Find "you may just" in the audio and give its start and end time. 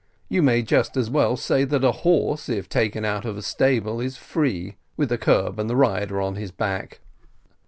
0.29-0.97